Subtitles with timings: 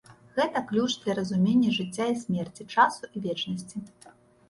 [0.37, 3.89] Гэта ключ для разумення жыцця і смерці, часу і вечнасці.